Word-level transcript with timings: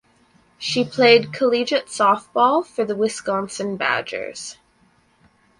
She 0.57 0.83
played 0.83 1.31
collegiate 1.31 1.85
softball 1.85 2.65
for 2.65 2.83
the 2.83 2.95
Wisconsin 2.95 3.77
Badgers. 3.77 4.57